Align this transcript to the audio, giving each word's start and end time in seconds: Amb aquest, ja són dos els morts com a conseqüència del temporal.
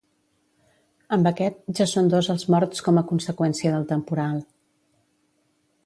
Amb 1.17 1.29
aquest, 1.31 1.59
ja 1.79 1.87
són 1.91 2.09
dos 2.13 2.29
els 2.35 2.47
morts 2.55 2.85
com 2.89 2.99
a 3.03 3.05
conseqüència 3.13 3.75
del 3.77 3.89
temporal. 3.95 4.45